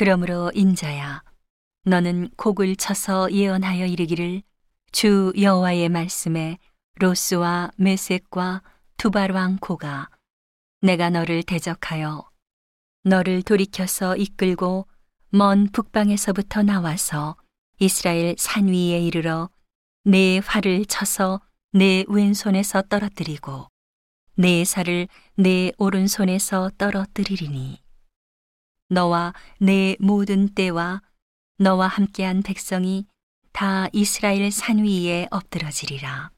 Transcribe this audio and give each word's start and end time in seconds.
그러므로 0.00 0.50
인자야 0.54 1.22
너는 1.84 2.30
곡을 2.38 2.76
쳐서 2.76 3.30
예언하여 3.30 3.84
이르기를 3.84 4.40
주 4.92 5.30
여호와의 5.38 5.90
말씀에 5.90 6.56
로스와 6.94 7.72
메섹과 7.76 8.62
두발 8.96 9.32
왕 9.32 9.58
고가 9.58 10.08
내가 10.80 11.10
너를 11.10 11.42
대적하여 11.42 12.26
너를 13.04 13.42
돌이켜서 13.42 14.16
이끌고 14.16 14.86
먼 15.28 15.68
북방에서부터 15.70 16.62
나와서 16.62 17.36
이스라엘 17.78 18.36
산 18.38 18.68
위에 18.68 19.00
이르러 19.00 19.50
내 20.04 20.40
활을 20.42 20.86
쳐서 20.86 21.42
내 21.74 22.06
왼손에서 22.08 22.80
떨어뜨리고 22.88 23.68
내 24.36 24.64
살을 24.64 25.08
내 25.34 25.72
오른손에서 25.76 26.70
떨어뜨리리니 26.78 27.89
너와 28.90 29.34
내 29.58 29.96
모든 30.00 30.48
때와 30.48 31.00
너와 31.58 31.86
함께한 31.86 32.42
백성이 32.42 33.06
다 33.52 33.86
이스라엘 33.92 34.50
산 34.50 34.78
위에 34.78 35.28
엎드러지리라. 35.30 36.32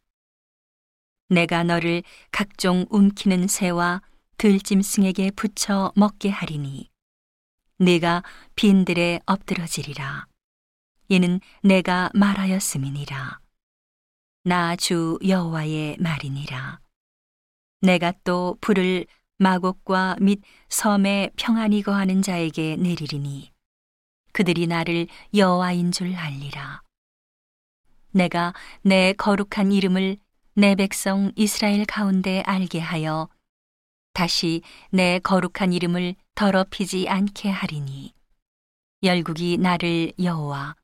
내가 1.30 1.64
너를 1.64 2.02
각종 2.30 2.84
움키는 2.90 3.48
새와 3.48 4.02
들짐승에게 4.36 5.30
붙여 5.30 5.92
먹게 5.96 6.28
하리니 6.28 6.90
네가 7.78 8.22
빈들에 8.54 9.20
엎드러지리라. 9.24 10.26
이는 11.08 11.40
내가 11.62 12.10
말하였음이니라. 12.14 13.40
나 14.44 14.76
주 14.76 15.18
여호와의 15.26 15.96
말이니라. 16.00 16.80
내가 17.80 18.12
또 18.24 18.58
불을 18.60 19.06
마곡과 19.42 20.18
및 20.20 20.40
섬에 20.68 21.30
평안히 21.36 21.82
거하는 21.82 22.22
자에게 22.22 22.76
내리리니 22.76 23.52
그들이 24.32 24.68
나를 24.68 25.08
여호와인 25.34 25.90
줄 25.90 26.14
알리라. 26.14 26.80
내가 28.12 28.54
내 28.82 29.12
거룩한 29.14 29.72
이름을 29.72 30.18
내 30.54 30.76
백성 30.76 31.32
이스라엘 31.34 31.84
가운데 31.86 32.42
알게 32.46 32.78
하여 32.78 33.28
다시 34.12 34.62
내 34.90 35.18
거룩한 35.18 35.72
이름을 35.72 36.14
더럽히지 36.36 37.08
않게 37.08 37.50
하리니 37.50 38.14
열국이 39.02 39.56
나를 39.58 40.12
여호와 40.22 40.76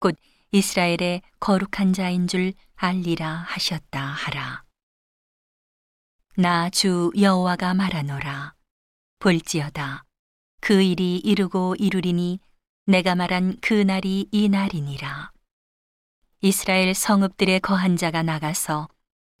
곧 0.00 0.14
이스라엘의 0.50 1.22
거룩한 1.40 1.94
자인 1.94 2.28
줄 2.28 2.52
알리라 2.76 3.44
하셨다 3.46 3.98
하라. 3.98 4.63
나 6.36 6.68
주 6.68 7.12
여호와가 7.16 7.74
말하노라. 7.74 8.54
볼지어다. 9.20 10.04
그 10.60 10.82
일이 10.82 11.18
이루고 11.18 11.76
이루리니 11.78 12.40
내가 12.86 13.14
말한 13.14 13.58
그 13.60 13.74
날이 13.74 14.26
이 14.32 14.48
날이니라. 14.48 15.30
이스라엘 16.40 16.92
성읍들의 16.92 17.60
거한 17.60 17.96
자가 17.96 18.24
나가서 18.24 18.88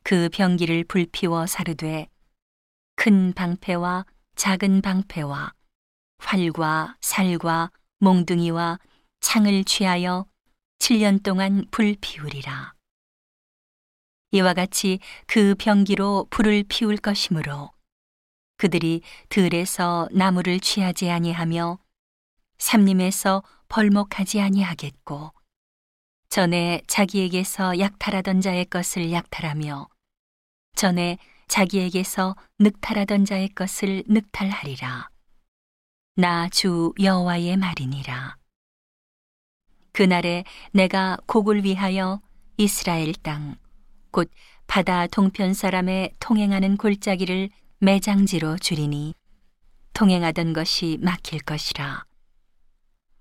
그 0.04 0.28
병기를 0.32 0.84
불피워 0.84 1.46
사르되 1.46 2.08
큰 2.94 3.32
방패와 3.32 4.06
작은 4.36 4.80
방패와 4.80 5.52
활과 6.18 6.96
살과 7.00 7.72
몽둥이와 7.98 8.78
창을 9.20 9.64
취하여 9.64 10.26
7년 10.78 11.24
동안 11.24 11.66
불 11.72 11.96
피우리라. 12.00 12.74
이와 14.34 14.52
같이 14.52 14.98
그 15.28 15.54
병기로 15.56 16.26
불을 16.28 16.64
피울 16.68 16.96
것이므로 16.96 17.70
그들이 18.56 19.00
들에서 19.28 20.08
나무를 20.10 20.58
취하지 20.58 21.08
아니하며 21.08 21.78
삼림에서 22.58 23.44
벌목하지 23.68 24.40
아니하겠고 24.40 25.32
전에 26.30 26.82
자기에게서 26.88 27.78
약탈하던 27.78 28.40
자의 28.40 28.64
것을 28.64 29.12
약탈하며 29.12 29.88
전에 30.74 31.18
자기에게서 31.46 32.34
늑탈하던 32.58 33.26
자의 33.26 33.48
것을 33.50 34.02
늑탈하리라. 34.08 35.10
나 36.16 36.48
주 36.48 36.92
여호와의 37.00 37.56
말이니라. 37.56 38.36
그날에 39.92 40.42
내가 40.72 41.18
곡을 41.26 41.62
위하여 41.62 42.20
이스라엘 42.56 43.12
땅, 43.14 43.56
곧 44.14 44.30
바다 44.68 45.08
동편 45.08 45.54
사람의 45.54 46.12
통행하는 46.20 46.76
골짜기를 46.76 47.50
매장지로 47.80 48.58
줄이니 48.58 49.16
통행하던 49.92 50.52
것이 50.52 50.98
막힐 51.00 51.40
것이라. 51.40 52.04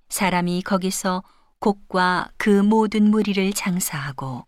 사람이 0.10 0.62
거기서 0.62 1.24
곡과 1.58 2.30
그 2.38 2.62
모든 2.62 3.10
무리를 3.10 3.54
장사하고 3.54 4.46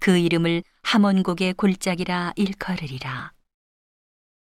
그 0.00 0.16
이름을 0.16 0.62
하몬곡의 0.82 1.52
골짜기라 1.52 2.32
일컬으리라. 2.36 3.32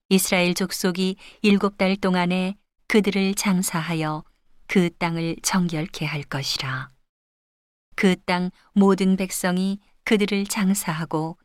이스라엘 0.08 0.54
족속이 0.54 1.14
일곱 1.42 1.78
달 1.78 1.94
동안에 1.94 2.56
그들을 2.88 3.36
장사하여 3.36 4.24
그 4.66 4.90
땅을 4.98 5.36
정결케 5.44 6.06
할 6.06 6.24
것이라. 6.24 6.90
그 7.94 8.16
땅 8.16 8.50
모든 8.72 9.16
백성이 9.16 9.78
그들을 10.10 10.44
장사하고 10.46 11.38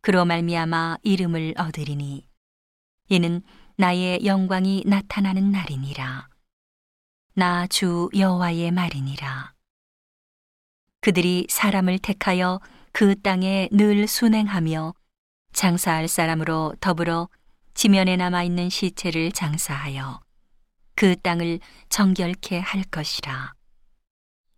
그로 0.00 0.24
말미암아 0.24 1.00
이름을 1.02 1.52
얻으리니 1.58 2.26
이는 3.10 3.42
나의 3.76 4.24
영광이 4.24 4.84
나타나는 4.86 5.50
날이니라. 5.50 6.26
나 7.34 7.66
주 7.66 8.08
여호와의 8.16 8.70
말이니라. 8.70 9.52
그들이 11.02 11.46
사람을 11.50 11.98
택하여 11.98 12.62
그 12.92 13.20
땅에 13.20 13.68
늘 13.70 14.08
순행하며 14.08 14.94
장사할 15.52 16.08
사람으로 16.08 16.76
더불어 16.80 17.28
지면에 17.74 18.16
남아 18.16 18.44
있는 18.44 18.70
시체를 18.70 19.30
장사하여 19.32 20.20
그 20.94 21.16
땅을 21.20 21.60
정결케 21.90 22.60
할 22.60 22.82
것이라. 22.84 23.52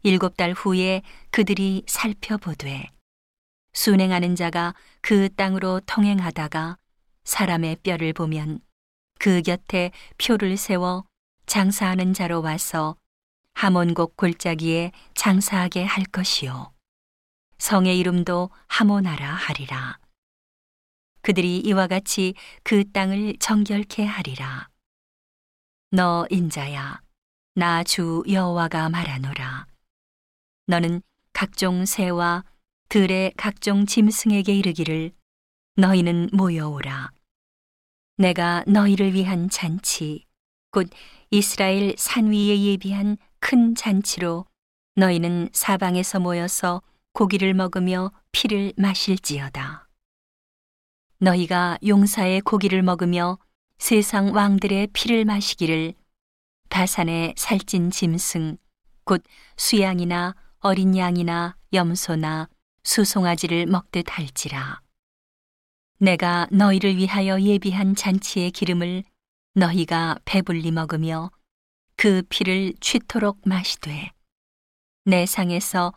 일곱 0.04 0.36
달 0.36 0.52
후에 0.52 1.02
그들이 1.32 1.82
살펴보되 1.88 2.91
순행하는 3.72 4.36
자가 4.36 4.74
그 5.00 5.28
땅으로 5.34 5.80
통행하다가 5.86 6.76
사람의 7.24 7.76
뼈를 7.82 8.12
보면 8.12 8.60
그 9.18 9.42
곁에 9.42 9.92
표를 10.18 10.56
세워 10.56 11.04
장사하는 11.46 12.12
자로 12.14 12.42
와서 12.42 12.96
하몬곡 13.54 14.16
골짜기에 14.16 14.92
장사하게 15.14 15.84
할 15.84 16.04
것이요. 16.04 16.72
성의 17.58 17.98
이름도 17.98 18.50
하모나라 18.66 19.32
하리라. 19.34 19.98
그들이 21.20 21.58
이와 21.58 21.86
같이 21.86 22.34
그 22.64 22.90
땅을 22.90 23.36
정결케 23.38 24.04
하리라. 24.04 24.68
너 25.90 26.26
인자야, 26.30 27.00
나 27.54 27.84
주 27.84 28.22
여호와가 28.28 28.88
말하노라. 28.88 29.66
너는 30.66 31.02
각종 31.32 31.84
새와 31.84 32.44
들의 32.92 33.32
각종 33.38 33.86
짐승에게 33.86 34.54
이르기를 34.54 35.12
너희는 35.76 36.28
모여오라. 36.30 37.10
내가 38.18 38.64
너희를 38.66 39.14
위한 39.14 39.48
잔치, 39.48 40.26
곧 40.70 40.90
이스라엘 41.30 41.94
산 41.96 42.26
위에 42.26 42.60
예비한 42.60 43.16
큰 43.40 43.74
잔치로 43.74 44.44
너희는 44.96 45.48
사방에서 45.54 46.20
모여서 46.20 46.82
고기를 47.14 47.54
먹으며 47.54 48.12
피를 48.30 48.74
마실지어다. 48.76 49.88
너희가 51.18 51.78
용사의 51.86 52.42
고기를 52.42 52.82
먹으며 52.82 53.38
세상 53.78 54.34
왕들의 54.34 54.88
피를 54.92 55.24
마시기를 55.24 55.94
바산의 56.68 57.36
살찐 57.38 57.90
짐승, 57.90 58.58
곧 59.04 59.22
수양이나 59.56 60.34
어린 60.58 60.94
양이나 60.94 61.56
염소나 61.72 62.50
수송아지를 62.84 63.66
먹듯 63.66 64.06
할지라. 64.08 64.80
내가 65.98 66.48
너희를 66.50 66.96
위하여 66.96 67.40
예비한 67.40 67.94
잔치의 67.94 68.50
기름을 68.50 69.04
너희가 69.54 70.18
배불리 70.24 70.70
먹으며 70.72 71.30
그 71.96 72.22
피를 72.28 72.74
취토록 72.80 73.40
마시되 73.44 74.10
내 75.04 75.26
상에서 75.26 75.92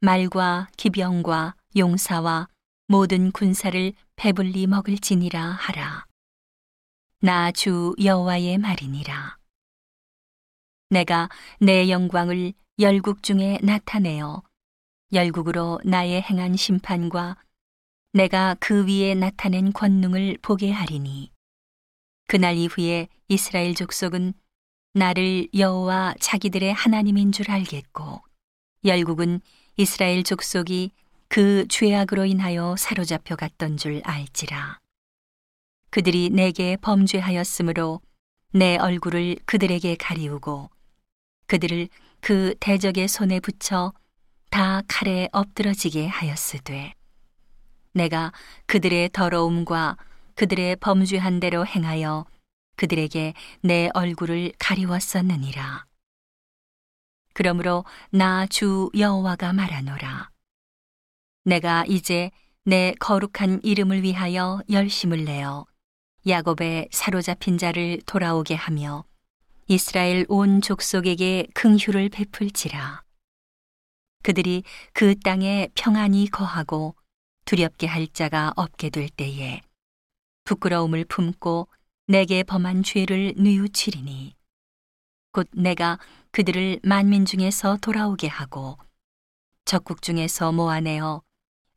말과 0.00 0.68
기병과 0.76 1.54
용사와 1.76 2.48
모든 2.88 3.30
군사를 3.32 3.92
배불리 4.16 4.66
먹을지니라 4.66 5.40
하라. 5.40 6.06
나 7.20 7.52
주 7.52 7.94
여호와의 8.02 8.58
말이니라. 8.58 9.38
내가 10.90 11.28
내 11.60 11.88
영광을 11.88 12.52
열국 12.78 13.22
중에 13.22 13.58
나타내어 13.62 14.42
열국으로 15.14 15.80
나의 15.84 16.22
행한 16.22 16.56
심판과 16.56 17.36
내가 18.12 18.56
그 18.60 18.86
위에 18.86 19.14
나타낸 19.14 19.72
권능을 19.72 20.38
보게 20.42 20.70
하리니 20.70 21.30
그날 22.26 22.56
이후에 22.56 23.08
이스라엘 23.28 23.74
족속은 23.74 24.34
나를 24.94 25.48
여호와 25.54 26.14
자기들의 26.20 26.72
하나님인 26.72 27.32
줄 27.32 27.50
알겠고 27.50 28.22
열국은 28.84 29.40
이스라엘 29.76 30.22
족속이 30.22 30.92
그 31.28 31.66
죄악으로 31.68 32.26
인하여 32.26 32.76
사로잡혀 32.78 33.34
갔던 33.34 33.76
줄 33.76 34.00
알지라. 34.04 34.78
그들이 35.90 36.30
내게 36.30 36.76
범죄하였으므로 36.76 38.00
내 38.52 38.76
얼굴을 38.76 39.36
그들에게 39.44 39.96
가리우고 39.96 40.70
그들을 41.46 41.88
그 42.20 42.54
대적의 42.60 43.08
손에 43.08 43.40
붙여 43.40 43.92
다 44.54 44.82
칼에 44.86 45.28
엎드러지게 45.32 46.06
하였으되 46.06 46.94
내가 47.92 48.30
그들의 48.66 49.10
더러움과 49.12 49.96
그들의 50.36 50.76
범죄한 50.76 51.40
대로 51.40 51.66
행하여 51.66 52.24
그들에게 52.76 53.34
내 53.62 53.90
얼굴을 53.94 54.52
가리웠었느니라. 54.60 55.86
그러므로 57.32 57.84
나 58.10 58.46
주 58.46 58.90
여호와가 58.96 59.52
말하노라. 59.52 60.30
내가 61.42 61.84
이제 61.88 62.30
내 62.64 62.94
거룩한 63.00 63.58
이름을 63.64 64.04
위하여 64.04 64.60
열심을 64.70 65.24
내어 65.24 65.66
야곱의 66.28 66.90
사로잡힌 66.92 67.58
자를 67.58 68.00
돌아오게 68.06 68.54
하며 68.54 69.04
이스라엘 69.66 70.24
온 70.28 70.60
족속에게 70.60 71.48
긍휼을 71.54 72.08
베풀지라. 72.10 73.03
그들이 74.24 74.64
그 74.94 75.14
땅에 75.20 75.68
평안히 75.74 76.28
거하고 76.28 76.96
두렵게 77.44 77.86
할 77.86 78.08
자가 78.08 78.54
없게 78.56 78.88
될 78.88 79.10
때에 79.10 79.60
부끄러움을 80.44 81.04
품고 81.04 81.68
내게 82.06 82.42
범한 82.42 82.82
죄를 82.82 83.34
뉘우치리니 83.36 84.34
곧 85.30 85.48
내가 85.52 85.98
그들을 86.32 86.80
만민 86.82 87.26
중에서 87.26 87.76
돌아오게 87.76 88.26
하고 88.26 88.78
적국 89.66 90.00
중에서 90.00 90.52
모아내어 90.52 91.22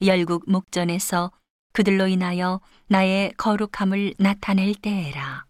열국 0.01 0.49
목전에서 0.49 1.31
그들로 1.73 2.07
인하여 2.07 2.61
나의 2.87 3.33
거룩함을 3.37 4.13
나타낼 4.19 4.73
때에라. 4.73 5.45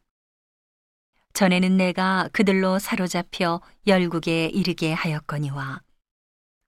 전에는 1.33 1.77
내가 1.77 2.27
그들로 2.33 2.79
사로잡혀 2.79 3.61
열국에 3.85 4.47
이르게 4.47 4.93
하였거니와 4.93 5.81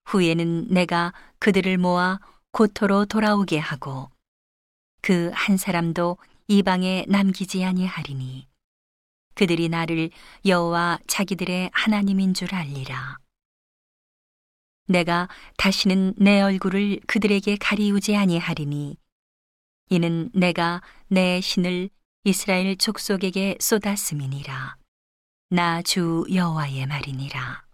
후에는 0.09 0.69
내가 0.69 1.13
그들을 1.39 1.77
모아 1.77 2.19
고토로 2.51 3.05
돌아오게 3.05 3.59
하고 3.59 4.09
그 5.01 5.31
한 5.33 5.55
사람도 5.57 6.17
이방에 6.47 7.05
남기지 7.07 7.63
아니하리니 7.63 8.47
그들이 9.35 9.69
나를 9.69 10.09
여호와 10.45 10.99
자기들의 11.07 11.69
하나님인 11.71 12.33
줄 12.33 12.53
알리라. 12.55 13.17
내가 14.87 15.29
다시는 15.57 16.15
내 16.17 16.41
얼굴을 16.41 16.99
그들에게 17.07 17.55
가리우지 17.57 18.17
아니하리니 18.17 18.97
이는 19.91 20.29
내가 20.33 20.81
내 21.07 21.39
신을 21.39 21.89
이스라엘 22.23 22.75
족속에게 22.75 23.57
쏟았음이니라. 23.61 24.75
나 25.51 25.81
주 25.83 26.25
여호와의 26.33 26.87
말이니라. 26.87 27.68